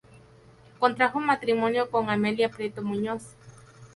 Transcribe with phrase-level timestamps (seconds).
[0.79, 3.35] Contrajo matrimonio con Amelia Prieto Muñoz.